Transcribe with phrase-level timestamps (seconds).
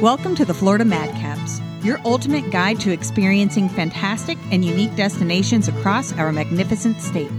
[0.00, 6.14] Welcome to the Florida Madcaps, your ultimate guide to experiencing fantastic and unique destinations across
[6.14, 7.30] our magnificent state.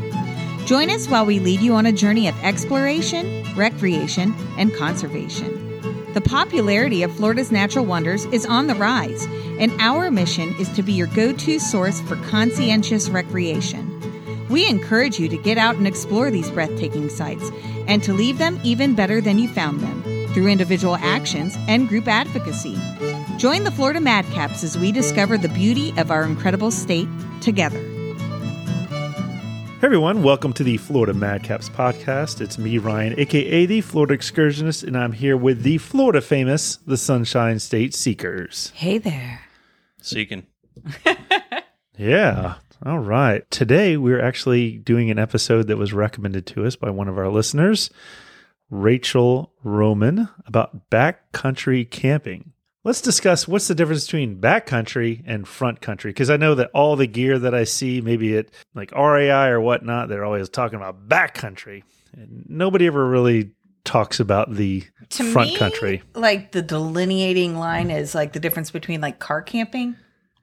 [0.65, 5.63] Join us while we lead you on a journey of exploration, recreation, and conservation.
[6.13, 9.25] The popularity of Florida's natural wonders is on the rise,
[9.59, 13.96] and our mission is to be your go to source for conscientious recreation.
[14.49, 17.51] We encourage you to get out and explore these breathtaking sites
[17.85, 20.01] and to leave them even better than you found them
[20.33, 22.77] through individual actions and group advocacy.
[23.37, 27.09] Join the Florida Madcaps as we discover the beauty of our incredible state
[27.41, 27.79] together.
[29.79, 32.39] Hey everyone, welcome to the Florida Madcaps podcast.
[32.39, 36.97] It's me, Ryan, aka the Florida Excursionist, and I'm here with the Florida famous, the
[36.97, 38.71] Sunshine State Seekers.
[38.73, 39.41] Hey there.
[40.01, 40.47] Seeking.
[41.97, 42.55] Yeah.
[42.85, 43.49] All right.
[43.49, 47.29] Today we're actually doing an episode that was recommended to us by one of our
[47.29, 47.89] listeners,
[48.69, 52.53] Rachel Roman, about backcountry camping.
[52.83, 56.11] Let's discuss what's the difference between backcountry and front country.
[56.11, 59.59] Because I know that all the gear that I see, maybe at like REI or
[59.59, 61.83] whatnot, they're always talking about backcountry.
[62.13, 63.51] And nobody ever really
[63.83, 66.03] talks about the to front me, country.
[66.13, 69.95] like the delineating line is like the difference between like car camping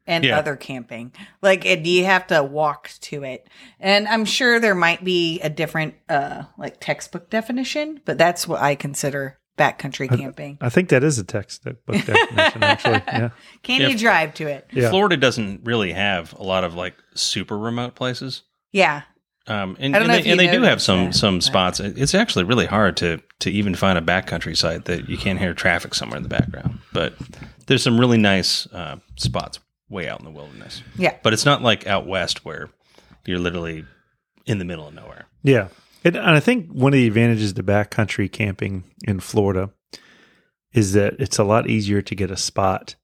[0.07, 0.39] and Yeah.
[0.39, 1.13] other camping.
[1.43, 3.49] Like it, you have to walk to it,
[3.81, 8.61] and I'm sure there might be a different uh like textbook definition, but that's what
[8.61, 10.59] I consider backcountry camping.
[10.61, 13.03] I think that is a textbook definition, actually.
[13.07, 13.29] Yeah.
[13.63, 13.89] Can Yeah.
[13.89, 14.67] you drive to it?
[14.73, 14.91] Yeah.
[14.91, 18.43] Florida doesn't really have a lot of like super remote places.
[18.73, 19.03] Yeah,
[19.47, 21.79] Um, and and they, and they do have some that, some spots.
[21.79, 25.39] It- It's actually really hard to to even find a backcountry site that you can't
[25.39, 26.81] hear traffic somewhere in the background.
[26.93, 27.15] But
[27.67, 30.83] there's some really nice uh, spots way out in the wilderness.
[30.97, 31.17] yeah.
[31.23, 32.71] But it's not like out west where
[33.27, 33.85] you're literally
[34.47, 35.27] in the middle of nowhere.
[35.43, 35.69] Yeah.
[36.05, 39.71] And, and I think one of the advantages to backcountry camping in Florida
[40.73, 42.97] is that it's a lot easier to get a spot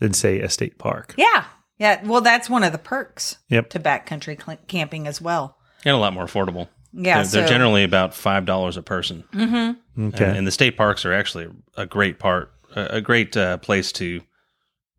[0.00, 1.14] than, say, a state park.
[1.16, 1.44] Yeah.
[1.78, 2.04] Yeah.
[2.04, 3.70] Well, that's one of the perks Yep.
[3.70, 5.56] to backcountry cl- camping as well.
[5.84, 6.68] And a lot more affordable.
[6.92, 7.22] Yeah.
[7.22, 9.24] they're, they're generally about five dollars a person.
[9.32, 9.76] Mhm.
[9.98, 10.24] Okay.
[10.26, 13.92] And, and the state parks are actually a great part, a, a great uh, place
[13.92, 14.20] to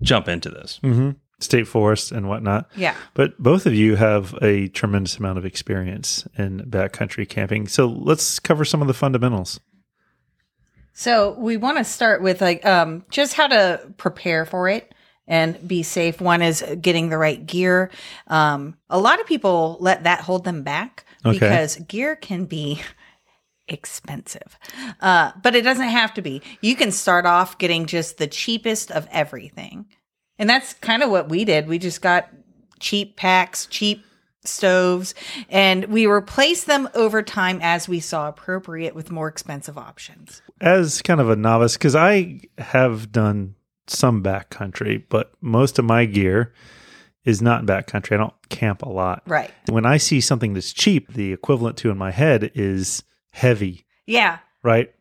[0.02, 0.80] jump into this.
[0.81, 1.12] hmm
[1.44, 2.70] State forests and whatnot.
[2.76, 2.96] Yeah.
[3.14, 7.68] But both of you have a tremendous amount of experience in backcountry camping.
[7.68, 9.59] So let's cover some of the fundamentals.
[10.94, 14.94] So we want to start with like um, just how to prepare for it
[15.28, 16.22] and be safe.
[16.22, 17.90] One is getting the right gear.
[18.28, 21.40] Um, a lot of people let that hold them back Okay.
[21.40, 22.81] because gear can be
[23.68, 24.60] expensive,
[25.00, 26.42] uh, but it doesn't have to be.
[26.62, 29.86] You can start off getting just the cheapest of everything,
[30.39, 31.67] and that's kind of what we did.
[31.67, 32.29] We just got
[32.79, 34.05] cheap packs, cheap
[34.45, 35.16] stoves,
[35.49, 40.41] and we replaced them over time as we saw appropriate with more expensive options.
[40.59, 43.55] As kind of a novice, because I have done
[43.88, 46.53] some backcountry, but most of my gear
[47.25, 48.13] is not backcountry.
[48.13, 49.23] I don't camp a lot.
[49.25, 49.50] Right.
[49.69, 54.39] When I see something that's cheap, the equivalent to in my head is heavy, Yeah.
[54.61, 54.93] right?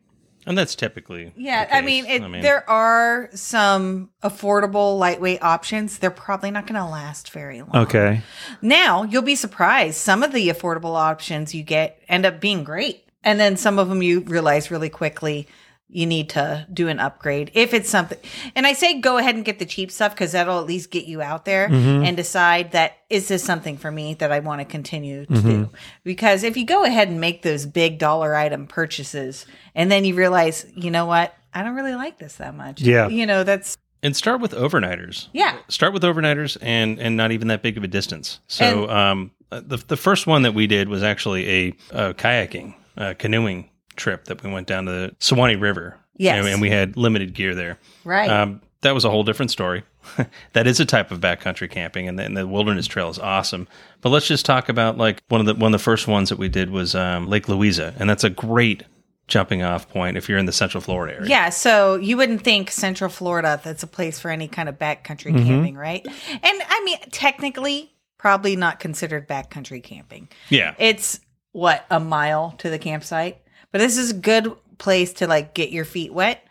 [0.47, 1.69] And that's typically Yeah.
[1.71, 5.99] I mean, it, there are some affordable lightweight options.
[5.99, 7.77] They're probably not going to last very long.
[7.77, 8.23] Okay.
[8.61, 9.99] Now, you'll be surprised.
[9.99, 13.05] Some of the affordable options you get end up being great.
[13.25, 15.47] And then some of them you realize really quickly
[15.93, 18.19] you need to do an upgrade if it's something.
[18.57, 21.05] And I say go ahead and get the cheap stuff because that'll at least get
[21.05, 24.65] you out there and decide that is this something for me that I want to
[24.65, 25.71] continue to do.
[26.03, 30.15] Because if you go ahead and make those big dollar item purchases and then you
[30.15, 31.35] realize, you know what?
[31.55, 32.81] I don't really like this that much.
[32.81, 33.09] Yeah.
[33.09, 35.29] You know, that's, and start with overnighters.
[35.33, 35.59] yeah.
[35.69, 38.41] Start with overnighters and and not even that big of a distance.
[38.49, 43.15] So um, the the first one that we did was actually a, a kayaking, uh,
[43.19, 43.69] canoeing
[44.03, 45.97] trip that we went down to the Suwannee River.
[46.17, 46.39] Yes.
[46.39, 47.79] and, and we had limited gear there.
[48.05, 48.29] Right.
[48.29, 49.85] Um, that was a whole different story.
[50.53, 53.69] that is a type of backcountry camping, and the, and the wilderness trail is awesome.
[54.01, 56.39] But let's just talk about like one of the one of the first ones that
[56.39, 58.83] we did was um, Lake Louisa, and that's a great
[59.29, 61.29] jumping off point if you're in the Central Florida area.
[61.29, 65.32] Yeah, so you wouldn't think Central Florida that's a place for any kind of backcountry
[65.47, 66.05] camping, right?
[66.05, 70.29] And I mean, technically, probably not considered backcountry camping.
[70.50, 70.75] yeah.
[70.79, 71.21] It's
[71.53, 73.38] what a mile to the campsite,
[73.73, 76.45] but this is a good place to like get your feet wet.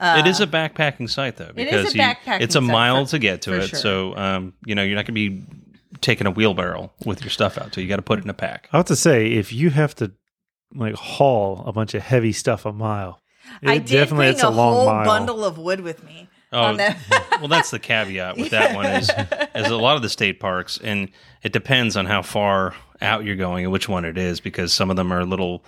[0.00, 1.94] it is a backpacking site though, Uh, It is a because
[2.26, 3.68] you- it's a mile for- to get to it.
[3.68, 3.78] sure.
[3.78, 5.42] So um, you know you're not going to be
[6.00, 7.74] taking a wheelbarrow with your stuff out.
[7.74, 8.68] So you got to put it in a pack.
[8.72, 10.12] I have to say, if you have to
[10.74, 13.20] like haul a bunch of heavy stuff a mile,
[13.62, 15.04] it I did definitely bring it's a, a, long whole mile.
[15.06, 16.28] bundle of wood with me.
[16.52, 16.96] Oh, that.
[17.40, 19.10] well, that's the caveat with that one is,
[19.54, 21.10] is a lot of the state parks, and
[21.42, 24.88] it depends on how far out you're going and which one it is, because some
[24.90, 25.62] of them are a little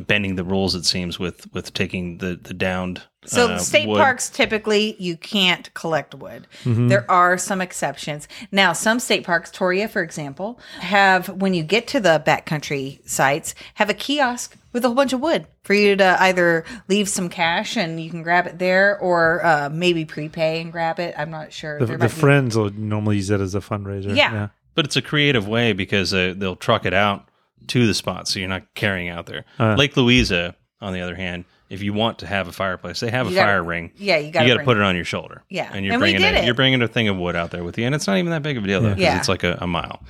[0.00, 0.74] bending the rules.
[0.74, 3.02] It seems with with taking the the downed.
[3.26, 3.98] So uh, state wood.
[3.98, 6.46] parks typically you can't collect wood.
[6.64, 6.88] Mm-hmm.
[6.88, 8.28] There are some exceptions.
[8.52, 13.54] Now, some state parks, Torreya, for example, have when you get to the backcountry sites,
[13.74, 17.30] have a kiosk with a whole bunch of wood for you to either leave some
[17.30, 21.14] cash and you can grab it there, or uh, maybe prepay and grab it.
[21.16, 21.78] I'm not sure.
[21.78, 24.14] The, the might be- friends will normally use it as a fundraiser.
[24.14, 24.48] Yeah.
[24.74, 27.28] But it's a creative way because uh, they'll truck it out
[27.68, 29.44] to the spot, so you're not carrying out there.
[29.58, 29.74] Uh.
[29.76, 33.26] Lake Louisa, on the other hand, if you want to have a fireplace, they have
[33.26, 33.90] a gotta- fire ring.
[33.96, 35.42] Yeah, you got you to put it on your shoulder.
[35.48, 35.70] Yeah.
[35.72, 36.44] and you're And we bringing did a, it.
[36.44, 38.42] you're bringing a thing of wood out there with you, and it's not even that
[38.42, 39.18] big of a deal though, because Yeah.
[39.18, 40.02] it's like a, a mile.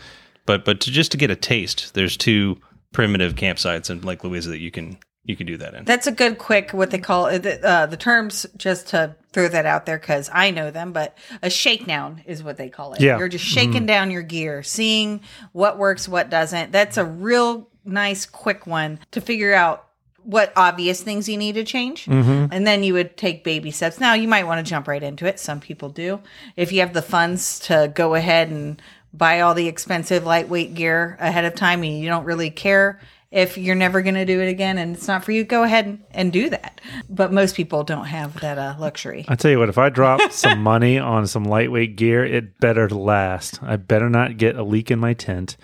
[0.46, 2.58] But but to just to get a taste, there's two
[2.92, 5.84] primitive campsites in Lake Louisa that you can you can do that in.
[5.84, 7.38] That's a good quick what they call it.
[7.44, 11.18] The, uh, the terms just to throw that out there because I know them, but
[11.42, 13.00] a shakedown is what they call it.
[13.00, 13.18] Yeah.
[13.18, 13.86] You're just shaking mm-hmm.
[13.86, 15.20] down your gear, seeing
[15.52, 16.72] what works, what doesn't.
[16.72, 19.88] That's a real nice quick one to figure out
[20.22, 22.06] what obvious things you need to change.
[22.06, 22.46] Mm-hmm.
[22.52, 24.00] And then you would take baby steps.
[24.00, 25.38] Now you might want to jump right into it.
[25.38, 26.20] Some people do.
[26.56, 28.80] If you have the funds to go ahead and
[29.12, 33.00] buy all the expensive lightweight gear ahead of time and you don't really care
[33.34, 35.86] if you're never going to do it again and it's not for you, go ahead
[35.86, 36.80] and, and do that.
[37.10, 39.24] But most people don't have that uh, luxury.
[39.26, 42.88] I tell you what, if I drop some money on some lightweight gear, it better
[42.88, 43.60] last.
[43.60, 45.56] I better not get a leak in my tent.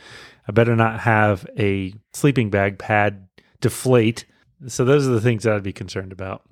[0.49, 3.29] I better not have a sleeping bag pad
[3.61, 4.25] deflate.
[4.67, 6.43] So those are the things that I'd be concerned about.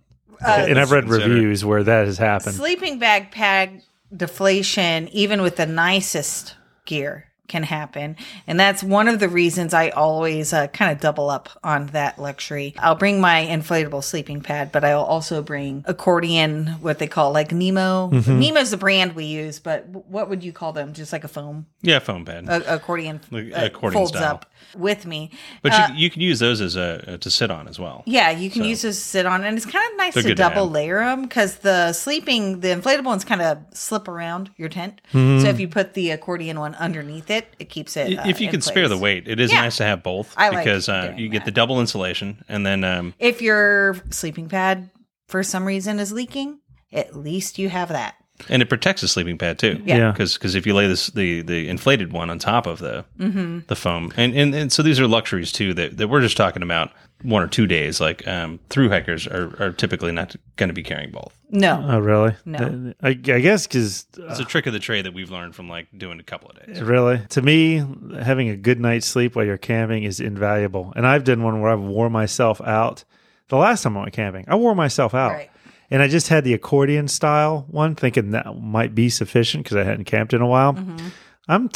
[0.41, 2.55] and I've read consider- reviews where that has happened.
[2.55, 3.83] Sleeping bag pad
[4.17, 6.55] deflation, even with the nicest
[6.85, 8.17] gear, can happen.
[8.47, 12.19] And that's one of the reasons I always uh, kind of double up on that
[12.19, 12.75] luxury.
[12.79, 17.53] I'll bring my inflatable sleeping pad, but I'll also bring accordion, what they call like
[17.53, 18.11] Nemo.
[18.11, 18.39] Mm-hmm.
[18.39, 20.93] Nemo's the brand we use, but what would you call them?
[20.93, 22.49] Just like a foam yeah, foam pad.
[22.49, 24.35] a- accordion, Like uh, accordion folds style.
[24.35, 24.47] up
[24.77, 25.31] with me.
[25.63, 28.03] but uh, you, you can use those as a uh, to sit on as well.
[28.07, 30.29] Yeah, you can use those to sit on, and it's kind of nice They're to
[30.31, 34.51] good to double layer them because the sleeping, the inflatable ones kind of slip around
[34.57, 35.01] your tent.
[35.13, 35.43] Mm-hmm.
[35.43, 38.19] So if you put the accordion one underneath it, it keeps it.
[38.19, 39.63] uh, if you in can spare the weight, it is Yeah.
[39.63, 41.45] nice to have both I like because uh, doing you get that.
[41.47, 44.91] the double insulation and then um, If your sleeping pad
[45.29, 46.59] for some reason is leaking,
[46.93, 48.15] at least you have that.
[48.49, 49.81] and it protects the sleeping pad too.
[49.85, 49.97] Yeah.
[49.99, 50.13] Yeah.
[50.13, 53.61] because if you lay this the the inflated one on top of the Mm-hmm.
[53.67, 56.63] the foam, and, and and so these are luxuries too that, that we're just talking
[56.63, 56.93] about
[57.23, 58.01] one or two days.
[58.01, 61.35] Like um, through hikers are, are typically not going to be carrying both.
[61.51, 62.35] No, Oh, really?
[62.45, 62.93] No.
[63.03, 65.87] I, I guess because It's a trick of the trade that we've learned from like
[65.97, 66.83] doing a couple of days.
[66.83, 67.21] Really?
[67.31, 67.83] To me,
[68.21, 70.93] having a good night's sleep while you're camping is invaluable.
[70.95, 73.05] And I've done one where I've wore myself out.
[73.49, 75.33] The last time I went camping, I wore myself out.
[75.33, 75.51] Right.
[75.91, 79.85] And I just had the accordion style one, thinking that might be sufficient because I
[79.85, 80.75] hadn't camped in a while.
[80.75, 81.09] Mm-hmm.
[81.49, 81.71] I'm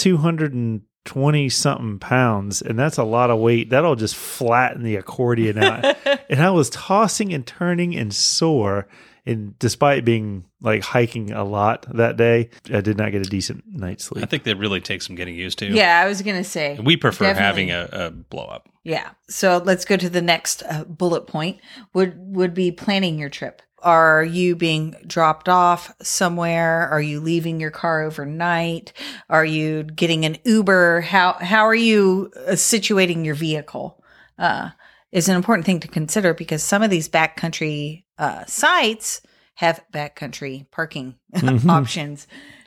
[1.05, 3.71] 220 something pounds, and that's a lot of weight.
[3.71, 5.97] That'll just flatten the accordion out.
[6.31, 8.87] and I was tossing and turning and sore.
[9.25, 13.65] And despite being like hiking a lot that day, I did not get a decent
[13.69, 14.25] night's sleep.
[14.25, 15.67] I think that really takes some getting used to.
[15.67, 17.69] yeah, I was gonna say we prefer Definitely.
[17.69, 18.69] having a, a blow up.
[18.83, 19.11] Yeah.
[19.29, 21.61] So let's go to the next uh, bullet point.
[21.95, 23.63] Would would be planning your trip.
[23.83, 26.89] Are you being dropped off somewhere?
[26.89, 28.93] Are you leaving your car overnight?
[29.29, 31.01] Are you getting an Uber?
[31.03, 34.03] How how are you uh, situating your vehicle?
[34.39, 34.71] Uh,
[35.11, 39.21] is an important thing to consider because some of these backcountry uh, sites
[39.55, 41.17] have backcountry parking
[41.69, 42.27] options.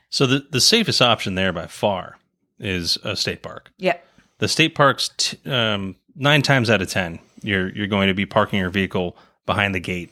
[0.09, 2.17] So the the safest option there by far
[2.59, 3.71] is a state park.
[3.77, 3.97] Yeah.
[4.37, 8.25] the state parks t- um, nine times out of ten you're you're going to be
[8.25, 10.11] parking your vehicle behind the gate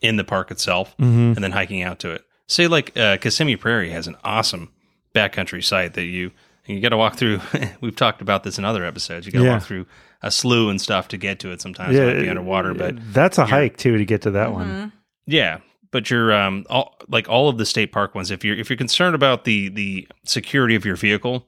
[0.00, 3.90] in the park itself and then hiking out to it say like uh, kissimmee prairie
[3.90, 4.70] has an awesome
[5.14, 6.30] backcountry site that you
[6.66, 7.40] you got to walk through
[7.80, 9.52] we've talked about this in other episodes you got to Yeah.
[9.54, 9.86] walk through
[10.22, 13.38] a slough and stuff to get to it sometimes it might be underwater but that's
[13.38, 14.92] a hike too to get to that one.
[15.26, 15.58] yeah,
[15.90, 18.30] but you're um all like all of the state park ones.
[18.30, 21.46] If you're if you're concerned about the the security of your vehicle,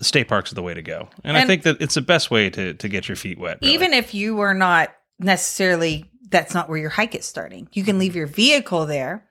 [0.00, 1.08] state parks are the way to go.
[1.24, 3.58] And, I think that it's the best way to to get your feet wet.
[3.60, 3.74] really.
[3.74, 7.68] Even if you were not necessarily, that's not where your hike is starting.
[7.72, 9.26] You can leave your vehicle there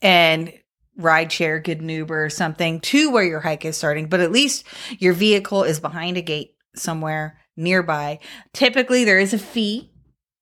[0.00, 0.52] and
[0.96, 4.32] ride share, get an Uber or something to where your hike is starting, but at
[4.32, 4.64] least
[4.98, 8.18] your vehicle is behind a gate somewhere nearby.
[8.52, 9.90] Typically, there is a fee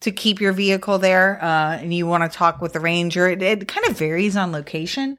[0.00, 3.28] to keep your vehicle there, uh, and you want to talk with the ranger.
[3.28, 5.18] It, it kind of varies on location.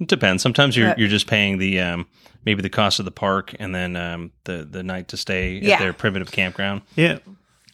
[0.00, 0.42] it depends.
[0.42, 2.06] Sometimes you're Uh, you're just paying the um
[2.46, 5.74] maybe the cost of the park and then um the the night to stay Yeah.
[5.74, 6.82] at their primitive campground.
[6.96, 7.18] Yeah.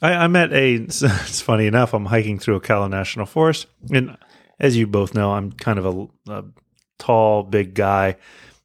[0.03, 3.67] I, I'm at a, it's funny enough, I'm hiking through Ocala National Forest.
[3.91, 4.17] And
[4.59, 6.45] as you both know, I'm kind of a, a
[6.99, 8.17] tall, big guy.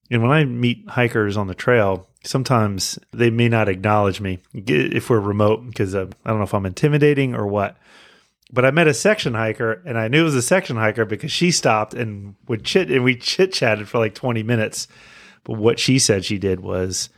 [0.10, 5.10] And when I meet hikers on the trail, sometimes they may not acknowledge me if
[5.10, 7.78] we're remote because uh, I don't know if I'm intimidating or what.
[8.54, 11.32] But I met a section hiker, and I knew it was a section hiker because
[11.32, 14.90] she stopped and would chit, and we chit chatted for like 20 minutes.
[15.46, 17.10] But what she said she did was,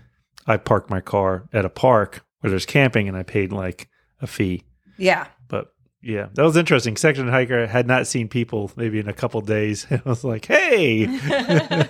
[0.46, 3.89] I parked my car at a park where there's camping, and I paid like
[4.23, 4.63] a fee.
[4.97, 5.27] Yeah.
[5.47, 6.97] But yeah, that was interesting.
[6.97, 9.85] Section hiker had not seen people maybe in a couple days.
[9.91, 11.05] I was like, hey,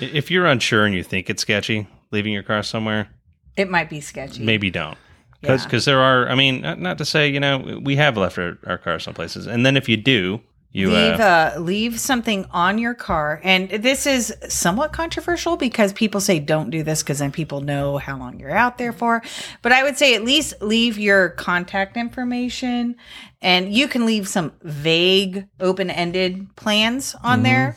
[0.00, 3.08] If you're unsure and you think it's sketchy leaving your car somewhere,
[3.56, 4.42] It might be sketchy.
[4.42, 4.96] maybe don't.
[5.42, 5.56] Yeah.
[5.62, 8.58] Because there are, I mean, not, not to say, you know, we have left our,
[8.66, 9.46] our cars some places.
[9.46, 10.40] And then if you do,
[10.72, 10.88] you.
[10.90, 16.20] leave uh, uh, leave something on your car and this is somewhat controversial because people
[16.20, 19.22] say don't do this because then people know how long you're out there for
[19.62, 22.96] but i would say at least leave your contact information
[23.40, 27.42] and you can leave some vague open-ended plans on Mm-hmm.
[27.44, 27.76] there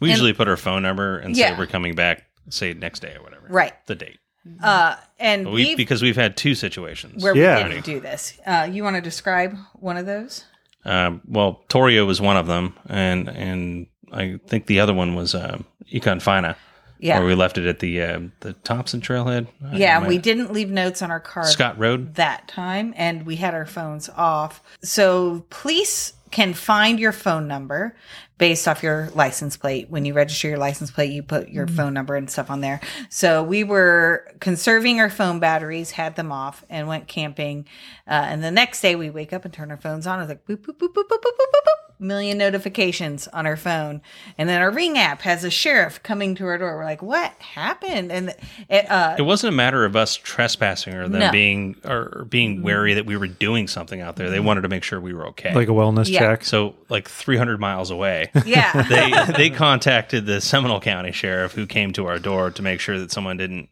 [0.00, 1.52] we usually put our phone number and Yeah.
[1.54, 3.46] say we're coming back, say next day or whatever.
[3.48, 4.18] right The date.
[4.62, 7.22] uh and We, leave because we've had two situations.
[7.22, 7.62] where Yeah.
[7.62, 10.44] we didn't do this uh you want to describe one of those
[10.84, 15.34] Um, well, Torreya was one of them, and and I think the other one was
[15.34, 16.56] um, Econfina,
[16.98, 19.46] yeah where we left it at the uh, the Thompson Trailhead.
[19.64, 22.14] I yeah we didn't leave notes on our car Scott Road.
[22.14, 24.62] that time and we had our phones off.
[24.82, 27.96] So police can find your phone number
[28.36, 29.88] based off your license plate.
[29.88, 32.80] When you register your license plate, you put your phone number and stuff on there.
[33.08, 37.66] So we were conserving our phone batteries, had them off, and went camping.
[38.08, 40.20] Uh, and the next day we wake up and turn our phones on.
[40.20, 42.00] It's like boop, boop, boop, boop, boop, boop, boop, boop.
[42.00, 44.02] Million notifications on our phone.
[44.36, 46.76] And then our ring app has a sheriff coming to our door.
[46.76, 48.10] We're like, what happened?
[48.10, 48.34] And
[48.68, 51.30] it, uh, It wasn't a matter of us trespassing or them No.
[51.30, 54.28] being or being wary that we were doing something out there.
[54.28, 55.54] They wanted to make sure we were okay.
[55.54, 56.18] like a wellness Yeah.
[56.28, 56.44] Check.
[56.44, 58.82] so, like 300 miles away, yeah.
[58.82, 62.98] they they contacted the Seminole County Sheriff who came to our door to make sure
[62.98, 63.68] that someone didn't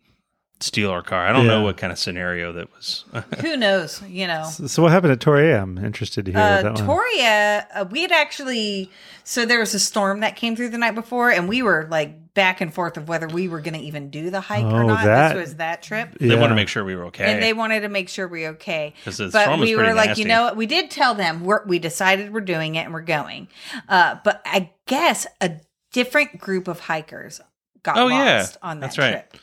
[0.63, 1.27] steal our car.
[1.27, 3.05] I don't know what kind of scenario that was.
[3.41, 4.03] Who knows?
[4.09, 4.45] You know.
[4.45, 5.61] So what happened at Torreya?
[5.63, 6.87] I'm interested to hear Uh, that one.
[6.87, 8.91] Torreya, uh, we had actually,
[9.25, 12.33] so there was a storm that came through the night before, and we were like
[12.35, 14.87] back and forth of whether we were going to even do the hike or Oh,
[14.87, 15.05] not.
[15.05, 16.17] that- This was that trip.
[16.19, 17.25] They wanted to make sure we were okay.
[17.31, 18.95] And they wanted to make sure we were okay.
[19.05, 20.23] 'Cause the But storm was we pretty were like, nasty.
[20.23, 20.57] you know what?
[20.57, 23.49] We did tell them we're, we decided we're doing it and we're going.
[23.89, 25.53] Uh, but I guess a
[25.93, 27.43] different group of hikers
[27.83, 28.39] got Oh, yeah.
[28.39, 29.11] lost on that That's right.
[29.31, 29.37] trip.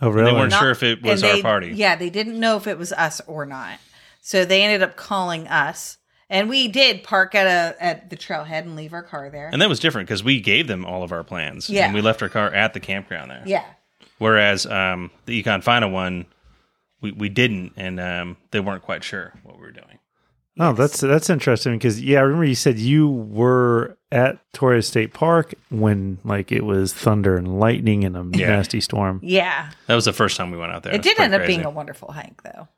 [0.00, 0.30] Oh, really?
[0.30, 1.72] They weren't Not- sure if it was and our party.
[1.74, 3.78] Yeah, they didn't know if it was us or not.
[4.20, 5.98] So they ended up calling us.
[6.28, 9.48] And we did park at a at the trailhead and leave our car there.
[9.52, 11.70] And that was different because we gave them all of our plans.
[11.70, 11.84] Yeah.
[11.86, 13.42] And we left our car at the campground there.
[13.46, 13.64] yeah.
[14.18, 16.26] Whereas um, the Econfina one,
[17.00, 19.98] we, we didn't, and um, they weren't quite sure what we were doing.
[20.58, 25.12] Oh, that's that's interesting because yeah, I remember you said you were at Torreya State
[25.12, 28.48] Park when like it was thunder and lightning and a Yeah.
[28.48, 29.20] nasty storm.
[29.22, 29.70] Yeah.
[29.88, 30.92] That was the first time we went out there.
[30.94, 31.54] It was did end up crazy.
[31.56, 32.68] being a wonderful hike though.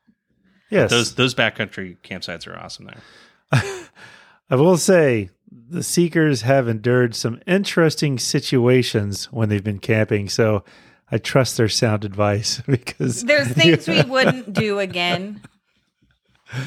[0.70, 3.00] Yes, Those those backcountry campsites are awesome there.
[4.50, 10.64] I will say the seekers have endured some interesting situations when they've been camping, so
[11.10, 15.42] I trust their sound advice because There's things we wouldn't do again.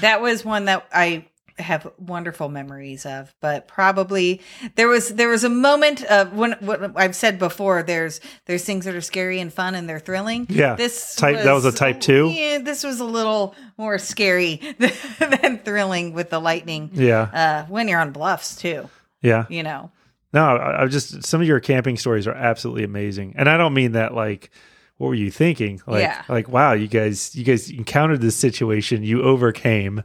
[0.01, 1.25] That was one that I
[1.62, 4.41] have wonderful memories of, but probably
[4.75, 7.84] there was there was a moment of when what I've said before.
[7.84, 10.48] There's there's things that are scary and fun and they're thrilling.
[10.50, 10.75] Yeah.
[10.75, 12.27] this Type- that was a type two?
[12.30, 14.56] Yeah, this was a little more scary
[15.20, 16.89] than thrilling with the lightning.
[16.94, 18.89] yeah, Uh, when you're on bluffs too,
[19.22, 19.46] yeah.
[19.50, 19.91] you know.
[20.34, 23.74] No, I, I just some of your camping stories are absolutely amazing, and I don't
[23.74, 24.50] mean that like
[24.98, 25.82] what were you thinking?
[25.88, 26.22] Like, Yeah.
[26.30, 30.03] like wow, you guys, you guys encountered this situation, you overcame,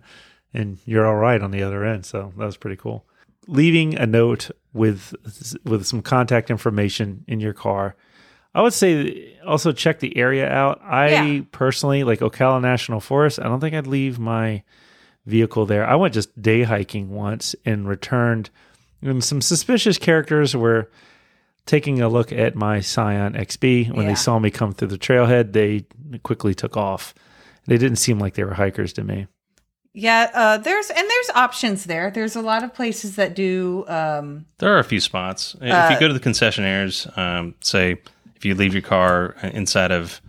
[0.55, 2.07] and you're all right on the other end.
[2.07, 3.05] So that was pretty cool.
[3.49, 5.15] Leaving a note with
[5.65, 7.95] with some contact information in your car.
[8.55, 10.81] I would say also check the area out.
[10.83, 11.41] I Yeah.
[11.53, 13.39] personally like Ocala National Forest.
[13.39, 14.63] I don't think I'd leave my
[15.27, 15.87] vehicle there.
[15.87, 18.49] I went just day hiking once and returned.
[19.03, 20.91] And some suspicious characters were
[21.67, 23.89] taking a look at my Scion XB.
[23.91, 24.09] When Yeah.
[24.13, 25.85] they saw me come through the trailhead, they
[26.23, 27.13] quickly took off.
[27.67, 29.27] They didn't seem like they were hikers to me.
[29.99, 32.11] Yeah, uh, there's and there's options there.
[32.11, 35.57] There's a lot of places that do um, There are a few spots.
[35.61, 37.97] if Uh, you go to the concessionaires, um, say
[38.35, 40.21] if you leave your car inside of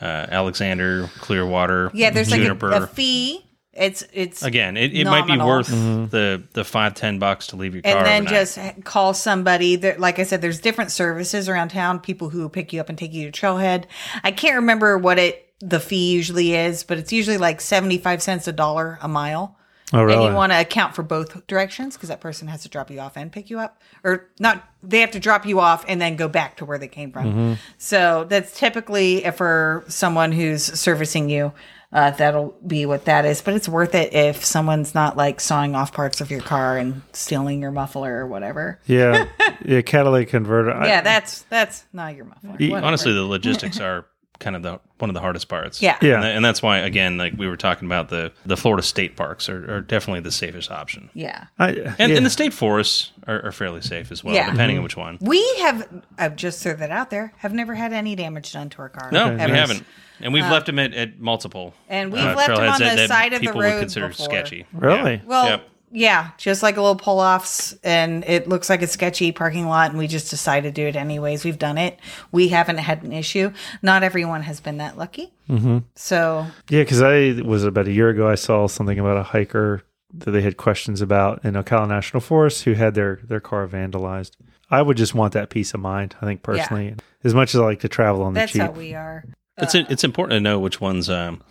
[0.00, 2.70] uh, Alexander, Clearwater, Yeah, there's Juniper.
[2.70, 3.44] like a, a fee.
[3.74, 5.48] It's it's Again, it, it might be nominal.
[5.48, 5.68] worth
[6.10, 7.98] the the five ten bucks to leave your car.
[7.98, 8.46] and then overnight.
[8.76, 9.76] just call somebody.
[9.76, 12.00] There, like I said, there's different services around town.
[12.00, 13.84] People who pick you up and take you to Trailhead.
[14.24, 18.22] I can't remember what it the fee usually is, but it's usually like seventy five
[18.22, 19.56] cents a dollar a mile
[19.92, 22.92] Oh, And you want to account for both directions because that person has to drop
[22.92, 24.62] you off and pick you up, or not.
[24.84, 27.24] They have to drop you off and then go back to where they came from.
[27.26, 27.52] Mm-hmm.
[27.76, 31.52] So that's typically for someone who's servicing you.
[31.92, 35.74] Uh, that'll be what that is, but it's worth it if someone's not like sawing
[35.74, 38.78] off parts of your car and stealing your muffler or whatever.
[38.86, 39.26] yeah,
[39.64, 40.70] yeah, catalytic converter.
[40.72, 42.54] I- yeah, that's that's not your muffler.
[42.60, 42.86] Ye- Whatever.
[42.86, 44.06] Honestly, the logistics are
[44.40, 45.80] kind of the one of the hardest parts.
[45.80, 45.96] Yeah.
[46.02, 46.14] Yeah.
[46.16, 49.14] and, tha- and that's why again, like we were talking about the the Florida state
[49.16, 51.44] parks are, are definitely the safest option, yeah.
[51.58, 52.16] I, and, yeah.
[52.16, 54.50] and the state forests are, are fairly safe as well, Yeah.
[54.50, 55.18] depending on which one.
[55.20, 55.86] We have,
[56.18, 59.10] I've just throw that out there, have never had any damage done to our car.
[59.12, 59.84] No, Okay, we haven't,
[60.20, 61.72] and we've left them at, at multiple.
[61.88, 63.60] Uh, And we've uh, left 'em trailheads on that- the that side of the people
[63.62, 64.24] road would consider before.
[64.24, 64.66] sketchy.
[64.72, 65.14] Really?
[65.14, 65.20] Yeah.
[65.26, 65.68] Well, Yep.
[65.90, 69.90] Yeah, just like a little pull offs, and it looks like a sketchy parking lot,
[69.90, 71.44] and we just decided to do it anyways.
[71.44, 71.98] We've done it.
[72.32, 73.52] We haven't had an issue.
[73.82, 75.32] Not everyone has been that lucky.
[75.48, 75.78] Mm-hmm.
[75.96, 78.28] So, Yeah, because I was about a year ago.
[78.28, 79.82] I saw something about a hiker
[80.14, 84.32] that they had questions about in Ocala National Forest who had their their car vandalized.
[84.70, 86.14] I would just want that peace of mind.
[86.20, 86.94] I think personally,
[87.24, 88.62] as much as I like to travel on the that's cheap.
[88.62, 89.24] how we are.
[89.56, 91.42] It's it's important to know which ones um,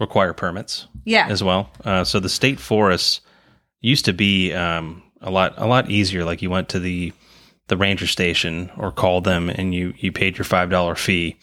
[0.00, 1.26] require permits Yeah.
[1.28, 1.70] as well.
[1.84, 3.20] Uh, so the state forests
[3.80, 6.24] used to be um, a lot a lot easier.
[6.24, 7.12] Like you went to the
[7.68, 11.36] the ranger station or called them and you you paid your five dollar fee,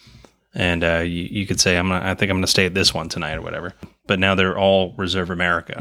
[0.54, 2.74] and uh, you you could say I'm gonna, I think I'm going to stay at
[2.74, 3.74] this one tonight or whatever.
[4.08, 5.78] But now they're all Reserve America.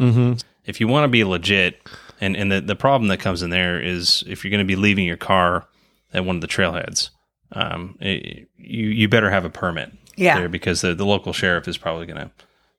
[0.66, 1.78] If you want to be legit,
[2.20, 4.76] and and the the problem that comes in there is if you're going to be
[4.76, 5.66] leaving your car
[6.12, 7.10] at one of the trailheads,
[7.52, 10.38] um, it, you you better have a permit Yeah.
[10.38, 12.30] there because the, the local sheriff is probably going to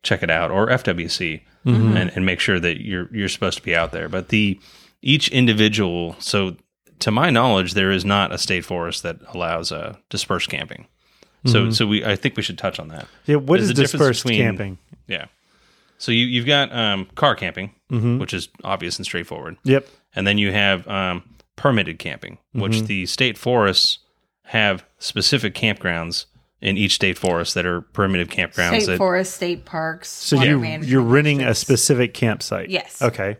[0.05, 3.75] check it out or FWC and, and make sure that you're you're supposed to be
[3.75, 4.07] out there.
[4.07, 4.59] But the
[5.01, 6.55] each individual, so
[6.99, 10.87] to my knowledge, there is not a state forest that allows uh, dispersed camping.
[11.45, 13.07] So so we I think we should touch on that.
[13.25, 14.77] yeah, what is a dispersed between- camping?
[15.07, 15.25] Yeah.
[15.97, 19.87] So you you've got um, car camping, which is obvious and straightforward, Yep.
[20.15, 21.23] and then you have um,
[21.55, 23.99] permitted camping, which the state forests
[24.43, 26.25] have specific campgrounds
[26.61, 28.81] in each state forest that are primitive campgrounds.
[28.81, 30.09] State that, forest, state parks.
[30.09, 32.69] So water you you're renting a specific campsite.
[32.69, 33.01] Yes.
[33.01, 33.37] Okay.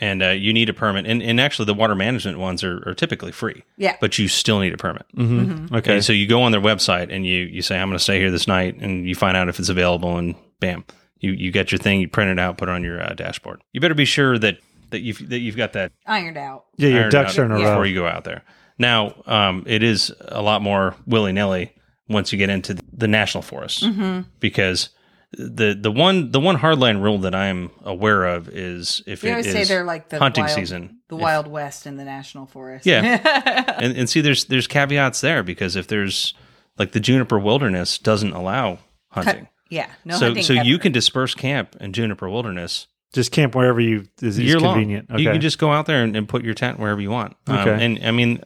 [0.00, 1.06] and uh, you need a permit.
[1.06, 3.64] And, and actually, the water management ones are, are typically free.
[3.76, 3.96] Yeah.
[4.00, 5.06] But you still need a permit.
[5.18, 5.94] Okay.
[5.94, 8.18] And so you go on their website and you you say I'm going to stay
[8.18, 10.84] here this night, and you find out if it's available, and bam,
[11.18, 13.62] you you get your thing, you print it out, put it on your uh, dashboard.
[13.72, 14.58] You better be sure that
[14.90, 16.64] that you've that you've got that ironed out.
[16.76, 18.42] yeah, your ducks are in a row before you go out there.
[18.78, 21.72] Now, um, it is a lot more willy nilly
[22.10, 24.28] once you get into the national forest Mm-hmm.
[24.40, 24.90] because
[25.32, 29.32] the the one the one hardline rule that I'm aware of is if We it
[29.32, 32.46] always say they're like the hunting wild, season, the If- Wild West in the national
[32.46, 32.84] forest.
[32.84, 33.74] Yeah.
[33.80, 36.34] and, and see, there's there's caveats there because if there's
[36.78, 38.78] like the juniper wilderness doesn't allow
[39.10, 39.88] hunting, yeah.
[40.04, 44.08] No so hunting so you can disperse camp in juniper wilderness Just camp wherever you
[44.20, 45.10] is, is convenient.
[45.12, 45.22] Okay.
[45.22, 47.36] You can just go out there and, and put your tent wherever you want.
[47.46, 47.84] Um, Okay.
[47.84, 48.42] and I mean,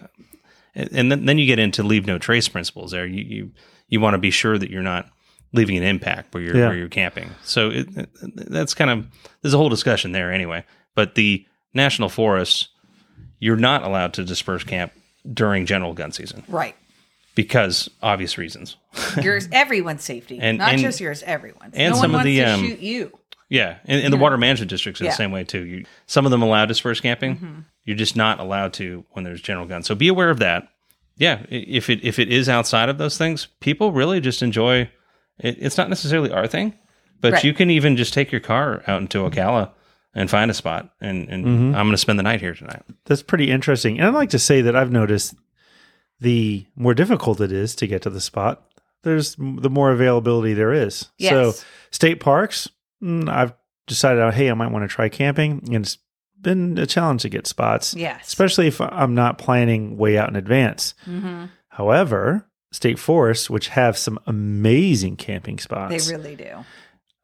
[0.74, 2.90] and and then, then you get into leave no trace principles.
[2.92, 3.50] There, you you,
[3.88, 5.08] you want to be sure that you're not
[5.52, 6.68] leaving an impact where you're Yeah.
[6.68, 7.30] where you're camping.
[7.44, 8.10] So it, it-
[8.50, 9.06] that's kind of
[9.42, 10.64] there's a whole discussion there anyway.
[10.94, 12.68] But the national forests,
[13.40, 14.92] you're not allowed to disperse camp
[15.32, 16.74] during general gun season right.
[17.34, 18.76] because obvious reasons.
[19.22, 21.22] Yours, everyone's safety, And- not and- just yours.
[21.24, 21.74] Everyone's.
[21.74, 23.18] and no some one of the, to um, shoot you.
[23.50, 25.10] Yeah, and, and the water management districts are Yeah.
[25.10, 25.64] the same way too.
[25.64, 27.36] You, some of them allow dispersed camping.
[27.36, 27.60] Mm-hmm.
[27.84, 29.86] You're just not allowed to when there's general guns.
[29.86, 30.68] So be aware of that.
[31.16, 34.90] Yeah, i- if it if it is outside of those things, people really just enjoy.
[35.38, 36.74] It, it's not necessarily our thing,
[37.20, 37.44] but Right.
[37.44, 39.70] you can even just take your car out into Ocala
[40.14, 41.66] and find a spot, and, and mm-hmm.
[41.74, 42.82] I'm going to spend the night here tonight.
[43.04, 43.98] That's pretty interesting.
[43.98, 45.34] And I'd like to say that I've noticed
[46.20, 48.62] the more difficult it is to get to the spot,
[49.02, 51.10] there's the more availability there is.
[51.18, 51.30] Yes.
[51.58, 52.68] So, state parks,
[53.28, 53.52] I've
[53.86, 55.62] decided, oh, hey, I might want to try camping.
[55.74, 55.98] And it's
[56.40, 58.26] been a challenge to get spots, Yes.
[58.26, 60.94] especially if I'm not planning way out in advance.
[61.04, 66.64] hmm However, state forests, which have some amazing camping spots, They really do.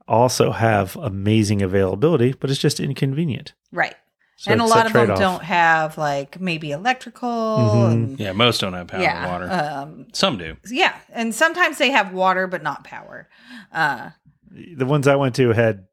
[0.09, 3.53] also have amazing availability, but it's just inconvenient.
[3.73, 3.95] Right.
[4.37, 5.19] So and a it's lot of them trade-off.
[5.19, 7.93] don't have like maybe electrical Mhm.
[7.93, 9.51] and Yeah, most don't have power yeah, and water.
[9.53, 10.57] Um, Some do.
[10.71, 13.29] yeah, and sometimes they have water but not power,
[13.73, 14.11] uh,
[14.51, 15.87] The ones I went to had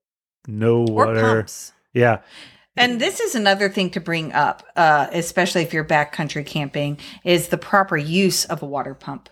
[0.47, 1.21] no or water.
[1.21, 1.73] pumps.
[1.93, 2.19] Yeah.
[2.75, 7.47] And this is another thing to bring up, uh, especially if you're backcountry camping, is
[7.47, 9.29] the proper use of a water pump.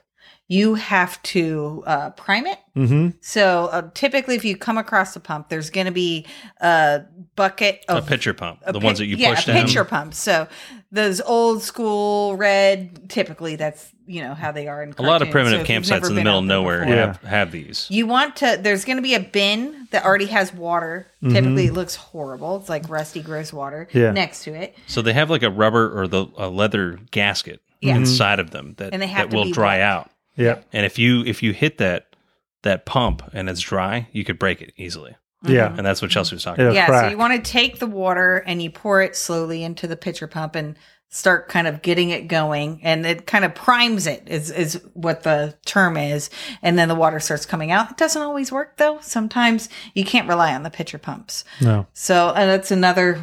[0.47, 2.59] You have to uh, prime it.
[2.75, 3.17] Mm-hmm.
[3.21, 6.25] So uh, typically, if you come across a pump, there's going to be
[6.61, 7.01] a
[7.35, 9.65] bucket of A pitcher pump, the pi- ones that you yeah, push a down.
[9.65, 10.17] pitcher pumps.
[10.19, 10.47] So
[10.91, 15.31] those old school red, typically that's you know how they are in A lot of
[15.31, 16.95] primitive So campsites in the middle of nowhere Yeah.
[17.07, 17.87] have, have these.
[17.89, 21.07] You want to, there's going to be a bin that already has water.
[21.23, 21.33] Mm-hmm.
[21.33, 22.57] Typically, it looks horrible.
[22.57, 24.11] It's like rusty, gross water Yeah.
[24.11, 24.75] next to it.
[24.85, 27.95] So they have like a rubber or the a leather gasket Yeah.
[27.95, 29.81] inside of them that, And they have that will dry wet.
[29.81, 30.11] out.
[30.35, 30.59] Yeah.
[30.73, 32.15] And if you if you hit that
[32.63, 35.15] that pump and it's dry, you could break it easily.
[35.43, 35.73] Yeah.
[35.77, 36.71] And that's what Chelsey was talking Yeah.
[36.71, 36.75] about.
[36.93, 39.95] yeah, so you want to take the water and you pour it slowly into the
[39.95, 40.75] pitcher pump and
[41.09, 45.21] start kind of getting it going and it kind of primes it is is what
[45.23, 46.29] the term is
[46.63, 50.27] and then the water starts coming out it doesn't always work though sometimes you can't
[50.27, 51.85] rely on the pitcher pumps No.
[51.93, 53.21] so and that's another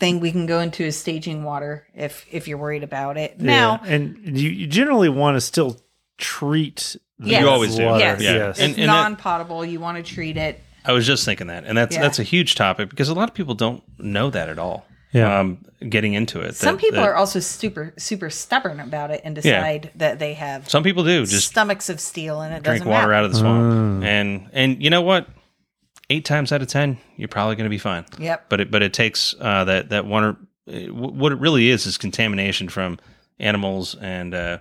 [0.00, 3.80] thing we can go into is staging water if if you're worried about it now
[3.84, 5.78] and you, you generally want to still
[6.18, 6.96] treat.
[7.18, 7.40] the Yes.
[7.42, 7.82] You always do.
[7.82, 8.32] yes, Yeah.
[8.32, 8.58] Yes.
[8.58, 11.64] And- it's and that- non-potable you want to treat it I was just thinking that.
[11.64, 12.02] And that's Yeah.
[12.02, 14.86] that's a huge topic because a lot of people don't know that at all.
[15.12, 15.40] Yeah.
[15.40, 16.54] Um, getting into it.
[16.54, 20.34] some that- people that- are also super super stubborn about it and decide that they
[20.34, 23.14] have some people do just stomachs of steel and it drink doesn't water matter.
[23.14, 23.72] out of the swamp.
[24.02, 24.04] Mm.
[24.04, 25.26] And and you know what?
[26.10, 28.04] Eight times out of ten, you're probably going to be fine.
[28.18, 28.46] Yep.
[28.48, 30.24] But it but it takes uh, that that one.
[30.24, 30.36] Or,
[30.90, 32.98] what it really is is contamination from
[33.40, 34.58] animals and uh,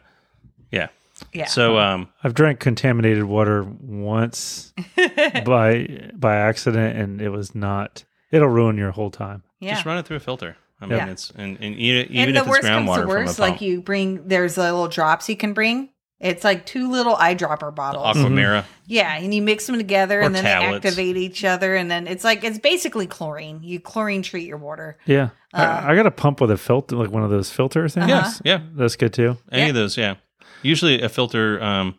[0.71, 0.87] yeah.
[1.33, 1.45] Yeah.
[1.45, 4.73] So um, I've drank contaminated water once
[5.45, 8.03] by by accident, and it was not.
[8.31, 9.43] It'll ruin your whole time.
[9.59, 9.73] yeah.
[9.73, 10.57] just run it through a filter.
[10.81, 11.07] I mean, Yeah.
[11.09, 13.61] it's and, and even, even and the if it's worst comes groundwater to worst, like
[13.61, 15.89] you bring there's little drops you can bring.
[16.19, 18.17] It's like two little eyedropper bottles.
[18.17, 18.65] Aquamira.
[18.87, 20.81] yeah, and you mix them together Or and then tablets.
[20.83, 23.61] they activate each other and then it's like it's basically chlorine.
[23.63, 24.97] You chlorine treat your water.
[25.05, 27.87] Yeah, Uh, I, I got a pump with a filter, like one of those filter
[27.87, 28.11] things.
[28.11, 28.21] Uh-huh.
[28.25, 29.37] Yes, yeah, That's good too.
[29.51, 29.69] any Yeah.
[29.69, 30.15] of those, yeah.
[30.61, 31.95] Usually a filter um,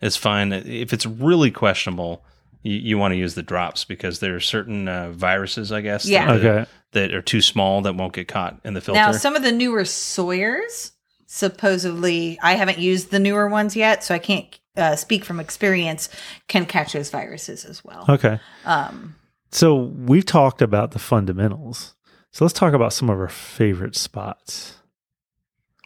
[0.00, 0.52] is fine.
[0.52, 2.24] If it's really questionable,
[2.62, 6.06] you, you want to use the drops because there are certain uh, viruses, I guess,
[6.06, 6.26] Yeah.
[6.26, 6.70] that, Okay.
[6.92, 9.00] that are too small that won't get caught in the filter.
[9.00, 10.92] Now, some of the newer Sawyers,
[11.26, 16.08] supposedly, I haven't used the newer ones yet, so I can't uh, speak from experience,
[16.48, 18.04] can catch those viruses as well.
[18.08, 18.38] Okay.
[18.64, 19.16] Um,
[19.50, 21.94] So we've talked about the fundamentals.
[22.30, 24.76] So let's talk about some of our favorite spots.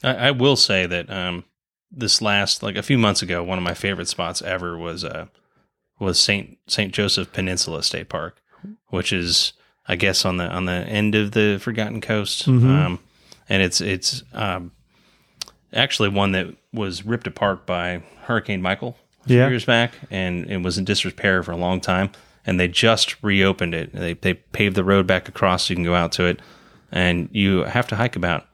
[0.04, 1.44] I, I will say that um,
[1.90, 5.26] this last, like a few months ago, one of my favorite spots ever was uh,
[5.98, 8.42] was Saint Saint Joseph Peninsula State Park,
[8.88, 9.52] which is,
[9.88, 12.68] I guess, on the on the end of the Forgotten Coast, Mhm.
[12.84, 12.98] um,
[13.48, 14.72] and it's it's um,
[15.72, 19.48] actually one that was ripped apart by Hurricane Michael a few Yeah.
[19.48, 22.10] years back, and it was in disrepair for a long time.
[22.48, 23.92] And they just reopened it.
[23.92, 26.40] They they paved the road back across so you can go out to it,
[26.92, 28.46] and you have to hike about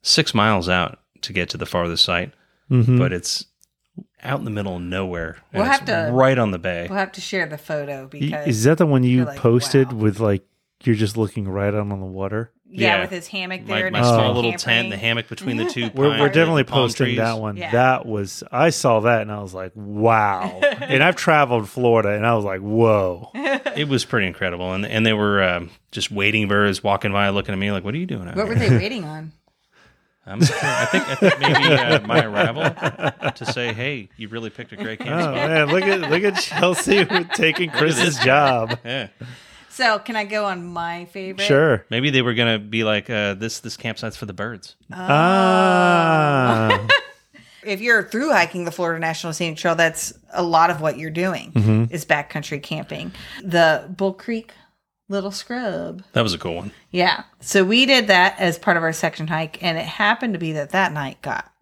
[0.00, 2.32] six miles out to get to the farthest site,
[2.70, 2.98] Mhm.
[2.98, 3.46] but it's
[4.22, 5.36] out in the middle of nowhere.
[5.52, 6.86] We'll it's have to- right on the bay.
[6.88, 9.98] we'll have to share the photo because Is that the one you like, posted wow.
[9.98, 10.42] with like
[10.82, 12.50] you're just looking right out on the water?
[12.66, 13.00] yeah, Yeah.
[13.02, 13.90] with his hammock there.
[13.90, 15.90] my next to small the little camper tent, the hammock between the two.
[15.94, 17.18] We're, we're definitely the palm posting trees.
[17.18, 17.56] that one.
[17.56, 17.70] Yeah.
[17.70, 20.58] That was I saw that and I was like, wow.
[20.62, 23.30] and I've traveled Florida and I was like, whoa.
[23.76, 27.52] It was pretty incredible, and and they were um, just waiting birds walking by, looking
[27.54, 29.32] at me like, "What are you doing out What here?" were they waiting on?
[30.26, 30.56] I'm sure.
[30.62, 32.62] I think I think maybe uh, my arrival
[33.30, 36.36] to say, "Hey, you really picked a great Oh spot." man, look at look at
[36.40, 38.78] Chelsey taking Chris's job.
[38.84, 39.08] Yeah,
[39.68, 41.44] So, can I go on my favorite?
[41.44, 41.84] Sure.
[41.90, 46.86] maybe they were gonna be like, uh, "This this campsite's for the birds." Ah.
[47.66, 51.08] If you're through hiking the Florida National Scenic Trail, that's a lot of what you're
[51.10, 51.94] doing Mm-hmm.
[51.94, 53.10] is backcountry camping.
[53.42, 54.52] The Bull Creek
[55.08, 56.02] Little Scrub.
[56.12, 56.72] That was a cool one.
[56.90, 57.24] Yeah.
[57.40, 60.52] So we did that as part of our section hike, and it happened to be
[60.52, 61.52] that that night got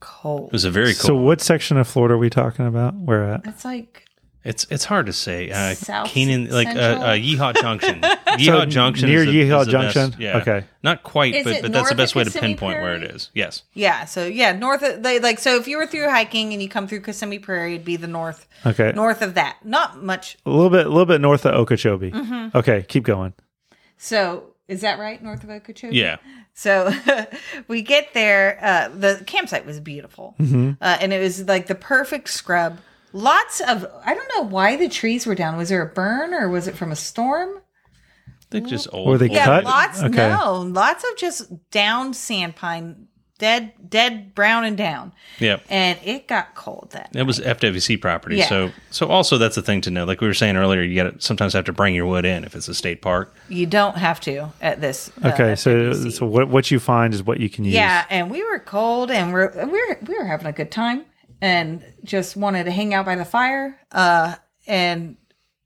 [0.00, 0.48] cold.
[0.48, 1.06] It was a very cold.
[1.06, 2.94] So what section of Florida are we talking about?
[2.94, 3.46] Where at?
[3.46, 4.01] It's like
[4.44, 5.50] it's it's hard to say.
[5.50, 8.00] Uh, South Keenan, like uh, uh, Yeehaw Junction.
[8.32, 10.20] Yeehaw Junction near is the, Yeehaw is the best- Junction?
[10.20, 10.38] Yeah.
[10.38, 10.64] Okay.
[10.82, 13.30] Not quite, Is but but that's the best way to Kissimmee pinpoint where it is.
[13.34, 13.62] Yes.
[13.74, 14.04] yeah.
[14.04, 16.88] So yeah, north of they like so if you were through hiking and you come
[16.88, 18.92] through Kissimmee Prairie, it'd be the north Okay.
[18.94, 19.58] north of that.
[19.64, 20.36] Not much.
[20.44, 22.10] A little bit a little bit north of Okeechobee.
[22.10, 22.56] Mm-hmm.
[22.58, 23.32] Okay, keep going.
[23.98, 25.22] So is that right?
[25.22, 25.96] North of Okeechobee.
[25.96, 26.16] Yeah.
[26.54, 26.92] So
[27.68, 28.58] we get there.
[28.60, 30.72] Uh, the campsite was beautiful, Mm-hmm.
[30.80, 32.78] uh, and it was like the perfect scrub.
[33.12, 35.56] Lots of I don't know why the trees were down.
[35.56, 37.58] Was there a burn or was it from a storm?
[38.28, 39.08] I think just old.
[39.08, 39.64] Were they old- Yeah, cut?
[39.64, 40.02] lots.
[40.02, 40.28] Okay.
[40.28, 43.06] No, lots of just down sand pine,
[43.38, 45.56] dead, dead, brown and down, Yeah.
[45.70, 46.90] and it got cold.
[46.92, 48.36] That It was FWC property.
[48.36, 48.48] Yeah.
[48.48, 50.04] So so also that's the thing to know.
[50.04, 52.44] Like we were saying earlier, you got to sometimes have to bring your wood in
[52.44, 53.34] if it's a state park.
[53.48, 55.10] you don't have to at this.
[55.24, 57.74] uh, Okay, so so what what you find is what you can use.
[57.74, 61.04] Yeah, and we were cold, and we're we're we were having a good time.
[61.42, 63.78] And just wanted to hang out by the fire.
[63.90, 65.16] Uh, and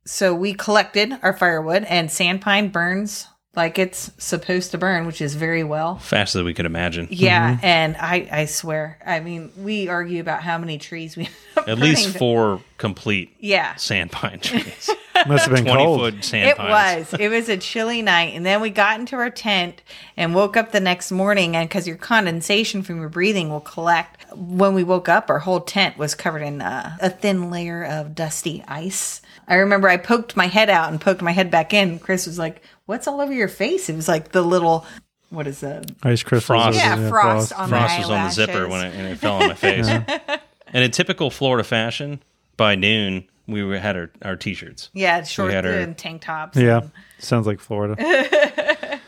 [0.06, 5.20] so we collected our firewood, and sand pine burns like it's supposed to burn, which
[5.22, 5.96] is very well.
[5.98, 7.08] Faster than we could imagine.
[7.10, 11.28] Yeah, and I, I swear, I mean, we argue about how many trees we
[11.66, 14.90] At least four complete Yeah, sand pine trees.
[15.26, 16.00] Must have been 20 cold.
[16.00, 16.66] foot sand pine.
[16.66, 17.12] it pines.
[17.12, 17.20] was.
[17.20, 19.82] It was a chilly night, and then we got into our tent
[20.16, 21.56] and woke up the next morning.
[21.56, 25.60] And because your condensation from your breathing will collect, when we woke up, our whole
[25.60, 29.22] tent was covered in uh, a thin layer of dusty ice.
[29.48, 31.98] I remember I poked my head out and poked my head back in.
[31.98, 34.84] Chris was like, "What's all over your face?" It was like the little,
[35.30, 35.90] what is that?
[36.02, 36.46] Ice crystals.
[36.46, 36.68] Frost.
[36.68, 39.18] over Yeah, the frost on my Frost was on the zipper when it, and it
[39.18, 39.86] fell on my face.
[39.86, 42.22] and in typical Florida fashion,
[42.56, 44.90] by noon, we were, had our, our t shirts.
[44.92, 46.56] Yeah, short had our- and tank tops.
[46.56, 47.96] Yeah, and- sounds like Florida.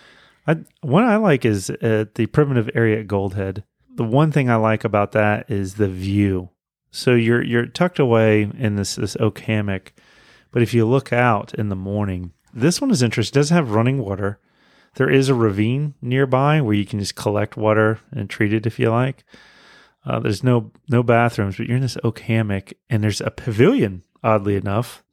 [0.46, 3.64] I, what I like is uh, the primitive area at Goldhead.
[3.96, 6.50] The one thing I like about that is the view.
[6.90, 9.92] So you're you're tucked away in this this oak hammock,
[10.50, 13.37] but if you look out in the morning, this one is interesting.
[13.37, 14.38] It doesn't have running water.
[14.94, 18.78] There is a ravine nearby where you can just collect water and treat it if
[18.78, 19.24] you like.
[20.04, 24.02] Uh, there's no no bathrooms, but you're in this oak hammock, and there's a pavilion.
[24.24, 25.04] Oddly enough,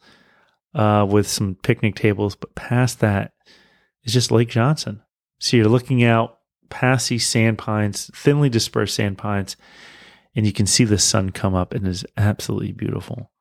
[0.74, 3.34] uh, with some picnic tables, but past that
[4.04, 5.02] is just Lake Johnson.
[5.40, 9.56] So you're looking out past these sand pines, thinly dispersed sand pines,
[10.36, 13.32] and you can see the sun come up and it is absolutely beautiful.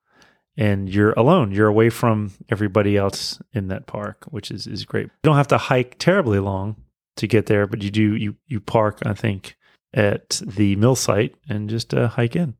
[0.57, 1.51] And you're alone.
[1.51, 5.07] You're away from everybody else in that park, which is, is great.
[5.07, 6.77] You don't have to hike terribly long
[7.17, 9.57] to get there, but you do you you park, I think,
[9.93, 12.55] at the mill site and just uh, hike in.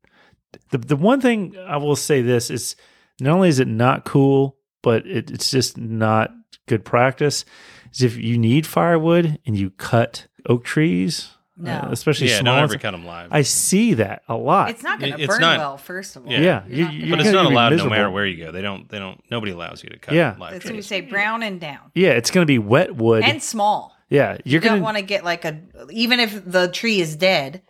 [0.71, 2.77] The the one thing I will say this is
[3.21, 6.33] not only is it not cool, but it, it's just not
[6.67, 7.45] good practice.
[7.93, 11.73] Is if you need firewood and you cut oak trees, No.
[11.73, 13.29] uh, especially Yeah, small don't ever cut them live.
[13.31, 14.71] I see that a lot.
[14.71, 16.33] It's not going It- to it's burn not- well, first of all.
[16.33, 16.41] Yeah.
[16.41, 18.45] yeah, You're you- not you're gonna- but it's not be allowed no matter where you
[18.45, 18.51] go.
[18.51, 18.89] They don't.
[18.89, 19.21] They don't.
[19.31, 20.35] Nobody allows you to cut Yeah.
[20.39, 20.87] live That's what we trees.
[20.87, 21.93] say, brown and down.
[21.95, 23.23] Yeah, it's going to be wet wood.
[23.23, 23.95] And small.
[24.11, 25.03] yeah, you're You don't want to.
[25.03, 27.63] to get like a, even if the tree is dead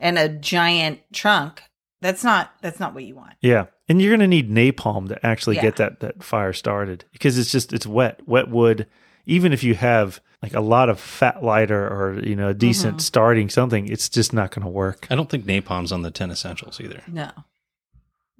[0.00, 1.62] and a giant trunk,
[2.02, 3.32] that's not, that's not what you want.
[3.40, 5.62] Yeah, and you're going to need napalm to actually Yeah.
[5.62, 8.86] get that that fire started because it's just it's wet, wet wood.
[9.26, 12.94] Even if you have like a lot of fat lighter or you know a decent
[12.94, 13.00] Mm-hmm.
[13.00, 15.06] starting something, it's just not going to work.
[15.10, 17.02] I don't think napalm's on the ten essentials either.
[17.06, 17.30] No.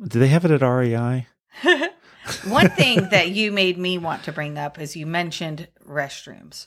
[0.06, 1.26] Do they have it at REI?
[2.48, 6.66] One thing that you made me want to bring up is you mentioned restrooms.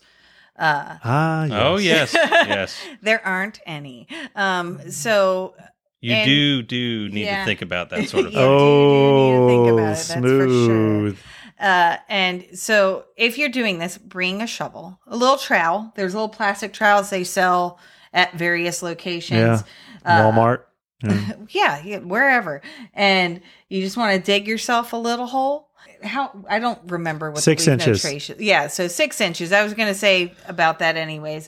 [0.57, 1.53] Uh, Ah, yes.
[1.65, 2.81] Oh yes, yes.
[3.01, 4.07] there aren't any.
[4.35, 5.55] Um, so
[6.01, 7.39] You And- do do need Yeah.
[7.39, 8.33] to think about that sort of.
[8.33, 8.41] Thing.
[8.43, 11.13] Oh, do need to think about it, that's for sure.
[11.59, 15.91] Uh, and so if you're doing this, bring a shovel, a little trowel.
[15.95, 17.79] There's little plastic trowels they sell
[18.13, 19.39] at various locations.
[19.39, 19.61] Yeah,
[20.05, 20.61] Uh, Walmart.
[21.49, 21.81] Yeah.
[21.83, 22.61] Yeah, wherever.
[22.93, 25.69] And you just want to dig yourself a little hole.
[26.01, 28.03] How I don't remember what Six inches.
[28.39, 29.51] Yeah, so six inches.
[29.53, 31.47] I was going to say about that anyways.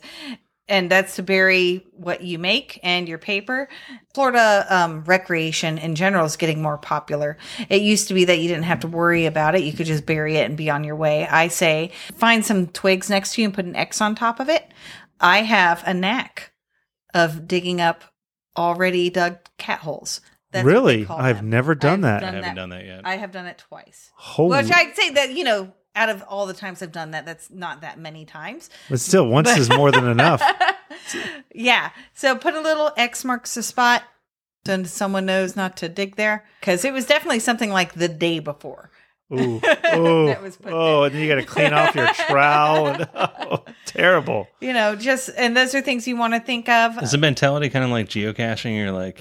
[0.68, 3.70] And that's to bury what you make and your paper.
[4.16, 7.38] Florida um, recreation in general is getting more popular.
[7.70, 9.62] It used to be that you didn't have to worry about it.
[9.62, 11.28] You could just bury it and be on your way.
[11.28, 14.50] I say find some twigs next to you and put an X on top of
[14.50, 14.68] it.
[15.20, 16.52] I have a knack
[17.14, 18.04] of digging up
[18.58, 20.20] already dug cat holes.
[20.52, 21.50] That's really, I've them.
[21.50, 22.24] never done I've that.
[22.24, 22.56] I haven't that.
[22.56, 23.02] done that yet.
[23.04, 24.12] I have done it twice.
[24.16, 27.26] Holy, Which I'd say that, you know, out of all the times I've done that,
[27.26, 28.70] that's not that many times.
[28.90, 30.42] but still, once is more than enough.
[31.54, 31.92] Yeah.
[32.14, 34.04] So put a little X marks the spot.
[34.64, 36.46] Then someone knows not to dig there.
[36.60, 38.90] Because it was definitely something like the day before.
[39.32, 42.88] Ooh, oh, That was put oh, and then you got to clean off your trowel.
[42.88, 44.48] And, oh, terrible.
[44.60, 47.02] You know, just, and those are things you want to think of.
[47.02, 48.76] Is the mentality kind of like geocaching?
[48.76, 49.20] You're like,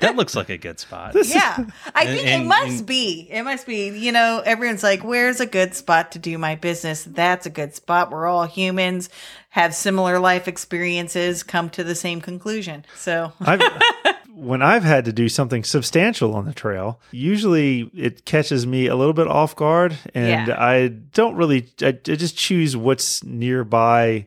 [0.00, 1.14] that looks like a good spot.
[1.24, 1.56] yeah.
[1.94, 3.28] I And- think and- it must and- be.
[3.30, 3.88] It must be.
[3.98, 7.04] You know, everyone's like, where's a good spot to do my business?
[7.04, 8.10] That's a good spot.
[8.10, 9.08] We're all humans,
[9.50, 12.84] have similar life experiences, come to the same conclusion.
[12.96, 13.60] So, I've,
[14.34, 18.96] when I've had to do something substantial on the trail, usually it catches me a
[18.96, 20.56] little bit off guard, and Yeah.
[20.58, 21.68] I don't really.
[21.80, 24.26] I, I just choose what's nearby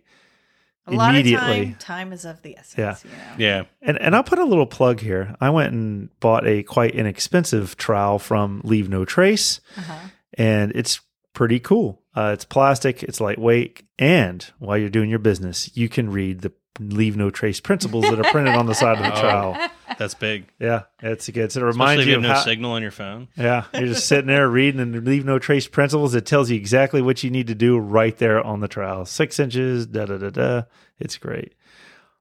[0.88, 1.66] a lot of immediately.
[1.66, 2.78] time, time is of the essence.
[2.78, 2.96] Yeah.
[3.04, 3.34] You know?
[3.38, 3.64] Yeah.
[3.82, 5.36] And and I'll put a little plug here.
[5.42, 10.08] I went and bought a quite inexpensive trowel from Leave No Trace, Uh-huh.
[10.34, 11.02] and it's
[11.34, 12.02] pretty cool.
[12.16, 16.52] Uh, it's plastic, it's lightweight, and while you're doing your business, you can read the
[16.80, 19.22] Leave No Trace principles that are printed on the side of the Oh.
[19.22, 19.70] trowel.
[19.98, 20.46] That's big.
[20.60, 21.52] Yeah, it's a good.
[21.52, 23.28] So it reminds you you of no how, signal on your phone.
[23.36, 26.14] yeah, you're just sitting there reading and leave no trace principles.
[26.14, 29.06] It tells you exactly what you need to do right there on the trowel.
[29.06, 30.62] Six inches, da da da da.
[31.00, 31.56] It's great.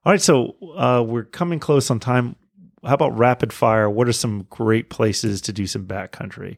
[0.06, 2.36] All right, so uh, we're coming close on time.
[2.84, 3.90] how about rapid fire?
[3.90, 6.56] What are some great places to do some backcountry?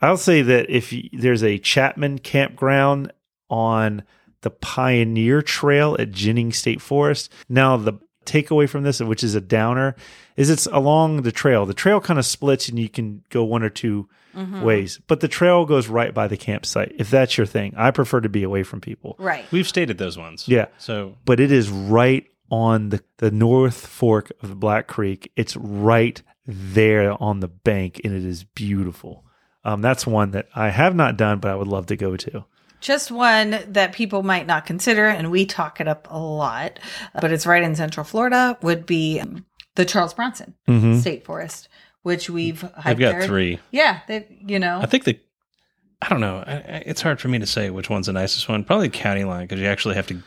[0.00, 3.12] I'll say that if y- there's a Chapman campground
[3.48, 4.02] on
[4.42, 7.32] the Pioneer Trail at Jennings State Forest.
[7.48, 7.94] Now, the
[8.26, 9.96] takeaway from this, which is a downer,
[10.36, 11.66] is it's along the trail.
[11.66, 14.08] The trail kind of splits and you can go one or 2
[14.62, 16.92] ways, but the trail goes right by the campsite.
[16.98, 19.14] If that's your thing, I prefer to be away from people.
[19.18, 19.44] Right.
[19.52, 20.48] We've stated those ones.
[20.48, 20.66] Yeah.
[20.78, 25.30] So But it is right on the, the North Fork of the Black Creek.
[25.36, 29.24] It's right there on the bank and it is beautiful.
[29.64, 32.44] Um, that's one that I have not done, but I would love to go to.
[32.82, 36.78] Just one that people might not consider, and we talk it up a lot,
[37.20, 40.54] but it's right in Central Florida, would be um, the Charles Bronson
[41.00, 41.68] State Forest,
[42.02, 43.26] which we've I've got there.
[43.26, 43.60] three.
[43.70, 45.18] Yeah, they, you know, I think the
[46.02, 46.42] I don't know.
[46.44, 48.64] I, I, it's hard for me to say which one's the nicest one.
[48.64, 50.20] Probably the county line because you actually have to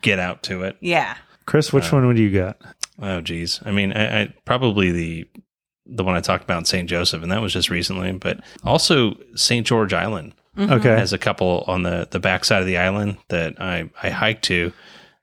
[0.00, 0.76] get out to it.
[0.80, 1.16] yeah.
[1.44, 2.60] Chris, which one would you got?
[3.00, 3.60] Oh, geez.
[3.64, 5.28] I mean, I, I probably the
[5.84, 6.88] the one I talked about in St.
[6.88, 8.10] Joseph, and that was just recently.
[8.12, 9.64] But also St.
[9.64, 10.90] George Island Okay.
[10.90, 14.72] has a couple on the the backside of the island that I I hiked to,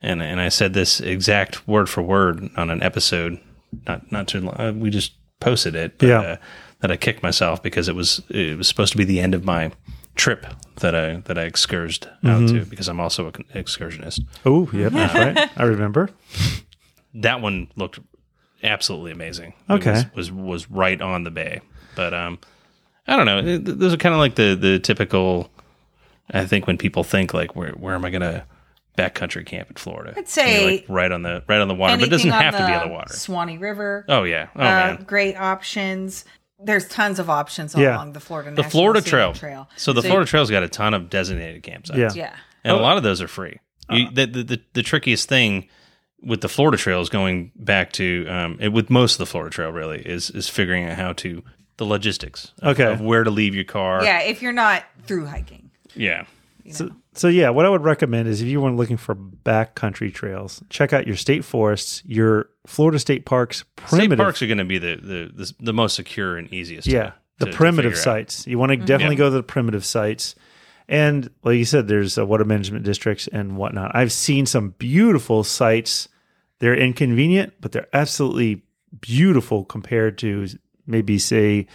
[0.02, 3.40] and and I said this exact word for word on an episode.
[3.88, 4.56] Not not too long.
[4.60, 5.98] Uh, we just posted it.
[5.98, 6.20] But, Yeah.
[6.22, 6.36] Uh,
[6.82, 9.46] that I kicked myself because it was it was supposed to be the end of
[9.46, 9.72] my
[10.16, 10.46] trip
[10.82, 14.20] that I that I excursed out to because I'm also an excursionist.
[14.46, 15.50] Oh, yeah, that's right.
[15.58, 16.10] I remember.
[17.14, 18.00] that one looked
[18.64, 19.54] absolutely amazing.
[19.70, 19.92] Okay.
[20.00, 21.62] It was, was was right on the bay.
[21.96, 22.40] But um,
[23.08, 23.42] I don't know.
[23.42, 25.50] Th- th- Those are kind of like the the typical.
[26.32, 28.46] I think when people think like, where where am I gonna
[28.98, 30.14] backcountry camp in Florida?
[30.16, 32.66] I'd say like, right on the right on the water, but it doesn't have to
[32.66, 33.14] be on the water.
[33.14, 34.06] Suwannee River.
[34.08, 34.48] Oh yeah.
[34.56, 35.04] Oh uh, man.
[35.04, 36.24] great options.
[36.60, 37.96] There's tons of options Yeah.
[37.98, 39.70] along the Florida The National Florida Scenic Trail.
[39.76, 41.98] So the Florida Trail's got a ton of designated campsites.
[41.98, 42.12] Yeah.
[42.16, 42.36] Yeah.
[42.64, 43.60] and a lot of those are free.
[43.90, 45.68] You, the, the, the the trickiest thing
[46.22, 49.54] with the Florida Trail is going back to um, it, with most of the Florida
[49.54, 51.44] Trail really is is figuring out how to
[51.78, 52.92] the logistics of, Okay.
[52.92, 54.04] of where to leave your car.
[54.04, 55.70] Yeah, if you're not through hiking.
[55.96, 56.26] yeah.
[56.72, 60.64] So, so yeah, what I would recommend is if you weren't looking for backcountry trails,
[60.70, 64.64] check out your state forests, your Florida state parks, primitive, State parks are going to
[64.64, 66.88] be the, the the the most secure and easiest.
[66.88, 68.16] yeah, to, the to- to primitive figure out.
[68.18, 68.48] sites.
[68.48, 69.20] You want to definitely Yeah.
[69.20, 70.36] go to the primitive sites,
[70.88, 73.94] and like you said, there's uh, water management districts and whatnot.
[73.94, 76.08] I've seen some beautiful sites.
[76.60, 78.64] They're inconvenient, but they're absolutely
[79.02, 80.48] beautiful compared to
[80.88, 81.68] maybe say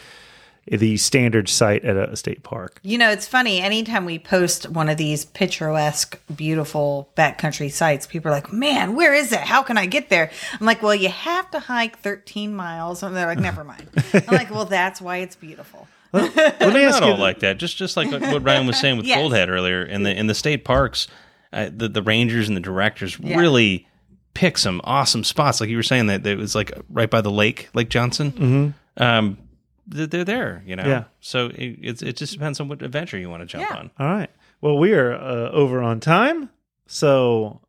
[0.71, 2.79] the standard site at a state park.
[2.83, 3.61] You know, it's funny.
[3.63, 9.15] Anytime we post one of these picturesque, beautiful backcountry sites, people are like, man, where
[9.15, 9.41] is it?
[9.41, 10.31] How can I get there?
[10.61, 13.03] I'm like, well, you have to hike 13 miles.
[13.03, 13.89] And they're like, never mind.
[14.13, 15.89] I'm like, well, that's why it's beautiful.
[16.13, 17.59] Let me ask Not you, all like that.
[17.59, 19.19] Just just like what Ryan was saying with Yes.
[19.19, 21.07] Gold Head earlier in the in the state parks,
[21.53, 23.37] uh, the the rangers and the directors Yeah.
[23.39, 23.87] really
[24.33, 25.61] pick some awesome spots.
[25.61, 28.33] Like you were saying that it was like right by the lake, Lake Johnson.
[28.33, 28.69] Mm-hmm.
[28.99, 29.39] Um,
[29.87, 30.85] they're there, you know.
[30.87, 31.05] Yeah.
[31.21, 33.77] So it, it's it just depends on what adventure you want to jump Yeah.
[33.77, 33.91] on.
[33.99, 34.31] All right.
[34.61, 36.51] Well, we are uh, over on time.
[36.87, 37.61] So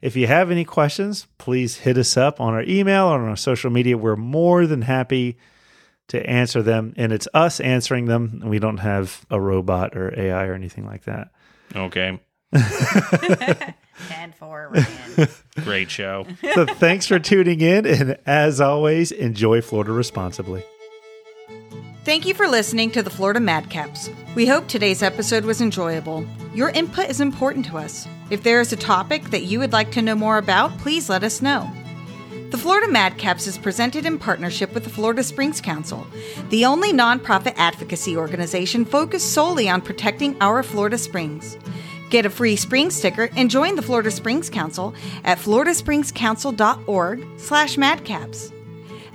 [0.00, 3.36] if you have any questions, please hit us up on our email or on our
[3.36, 3.98] social media.
[3.98, 5.38] We're more than happy
[6.08, 6.94] to answer them.
[6.96, 8.40] And it's us answering them.
[8.44, 11.30] We don't have a robot or AI or anything like that.
[11.74, 12.18] Okay,
[14.08, 15.28] 10 4 Ryan.
[15.64, 16.26] great show.
[16.54, 17.86] So thanks for tuning in.
[17.86, 20.64] And as always, enjoy Florida responsibly.
[22.04, 24.10] Thank you for listening to the Florida Madcaps.
[24.34, 26.24] We hope today's episode was enjoyable.
[26.54, 28.08] Your input is important to us.
[28.30, 31.22] If there is a topic that you would like to know more about, please let
[31.22, 31.70] us know.
[32.50, 36.06] The Florida Madcaps is presented in partnership with the Florida Springs Council,
[36.48, 41.58] the only nonprofit advocacy organization focused solely on protecting our Florida Springs.
[42.10, 44.94] Get a free spring sticker and join the Florida Springs Council
[45.24, 48.52] at floridaspringscouncil.org slash madcaps.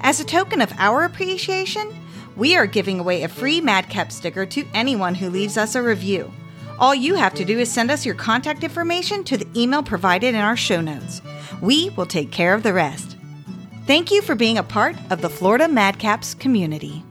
[0.02, 1.92] As a token of our appreciation,
[2.36, 6.32] we are giving away a free Madcap sticker to anyone who leaves us a review.
[6.80, 10.36] All you have to do is send us your contact information to the email provided
[10.36, 11.22] in our show notes.
[11.62, 13.18] We will take care of the rest.
[13.86, 17.04] Thank you for being a part of the Florida Madcaps community.